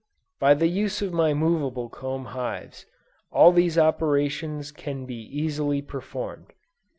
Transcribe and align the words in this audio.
By 0.39 0.55
the 0.55 0.65
use 0.67 1.03
of 1.03 1.13
my 1.13 1.35
movable 1.35 1.87
comb 1.87 2.25
hives, 2.33 2.87
all 3.31 3.51
these 3.51 3.77
operations 3.77 4.71
can 4.71 5.05
be 5.05 5.21
easily 5.29 5.83
performed. 5.83 6.53